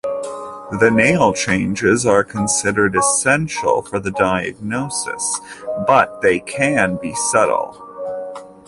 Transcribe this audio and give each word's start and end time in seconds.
The 0.79 0.89
nail 0.91 1.31
changes 1.31 2.07
are 2.07 2.23
considered 2.23 2.95
essential 2.95 3.83
for 3.83 3.99
the 3.99 4.09
diagnosis, 4.09 5.39
but 5.85 6.23
they 6.23 6.39
can 6.39 6.95
be 6.99 7.13
subtle. 7.31 7.77